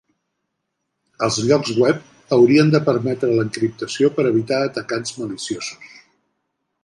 [1.27, 1.99] Els lloc web
[2.37, 5.97] haurien de permetre l'encriptació per evitar atacants maliciosos.